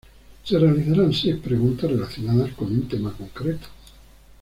[0.45, 3.67] Se realizarán seis preguntas relacionadas con un tema concreto.